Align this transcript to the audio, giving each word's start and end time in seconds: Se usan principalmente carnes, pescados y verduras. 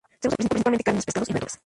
Se 0.19 0.27
usan 0.29 0.37
principalmente 0.49 0.83
carnes, 0.83 1.05
pescados 1.05 1.29
y 1.29 1.33
verduras. 1.33 1.59